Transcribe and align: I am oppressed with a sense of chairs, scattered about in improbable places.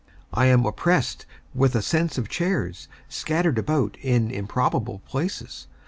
I 0.33 0.47
am 0.47 0.65
oppressed 0.65 1.27
with 1.53 1.75
a 1.75 1.83
sense 1.83 2.17
of 2.17 2.27
chairs, 2.27 2.87
scattered 3.07 3.59
about 3.59 3.97
in 4.01 4.31
improbable 4.31 4.97
places. 5.05 5.67